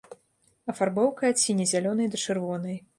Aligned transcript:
Афарбоўка 0.73 1.31
ад 1.35 1.45
сіне-зялёнай 1.45 2.07
да 2.15 2.25
чырвонай. 2.27 2.77